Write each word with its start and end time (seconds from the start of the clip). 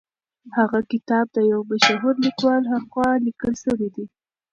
هغه 0.57 0.79
کتاب 0.91 1.25
د 1.35 1.37
یو 1.51 1.59
مشهور 1.71 2.13
لیکوال 2.25 2.61
لخوا 2.73 3.09
لیکل 3.25 3.53
سوی 3.63 3.87
دی. 3.95 4.05